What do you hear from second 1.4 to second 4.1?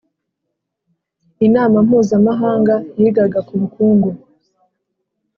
Inama mpuzamahanga yigaga ku bukungu